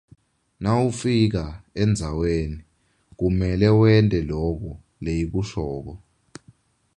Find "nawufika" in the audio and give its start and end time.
0.61-1.43